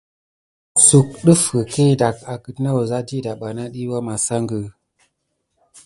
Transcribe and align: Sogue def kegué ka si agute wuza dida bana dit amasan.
Sogue 0.85 1.15
def 1.25 1.43
kegué 1.71 1.95
ka 1.99 2.09
si 2.17 2.23
agute 2.33 2.69
wuza 2.75 2.97
dida 3.07 3.31
bana 3.41 3.63
dit 3.73 3.91
amasan. 3.99 4.45